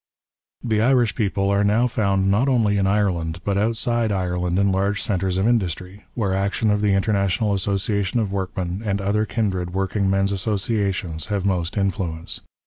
The 0.63 0.81
Irish 0.81 1.13
people 1.13 1.51
are 1.51 1.63
now 1.63 1.85
found 1.85 2.31
not 2.31 2.49
only 2.49 2.79
in 2.79 2.87
Ireland, 2.87 3.39
but 3.43 3.55
outside 3.55 4.11
Ireland 4.11 4.57
in 4.57 4.71
large 4.71 4.99
centres 4.99 5.37
of 5.37 5.47
industry, 5.47 6.05
where 6.15 6.31
the 6.31 6.37
action 6.39 6.71
of 6.71 6.81
the 6.81 6.93
International 6.95 7.53
Association 7.53 8.19
of 8.19 8.31
Workmen, 8.33 8.81
and 8.83 8.99
other 8.99 9.25
kindred 9.27 9.75
working 9.75 10.09
men's 10.09 10.31
associations, 10.31 11.27
have 11.27 11.45
most 11.45 11.77
influence. 11.77 12.41